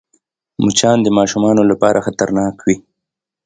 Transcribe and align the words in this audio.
مچان 0.65 0.97
د 1.03 1.07
ماشومانو 1.17 1.61
لپاره 1.71 2.03
خطرناک 2.05 2.55
وي 2.65 2.75